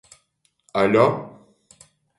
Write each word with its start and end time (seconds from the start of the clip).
-Aļo! 0.03 1.07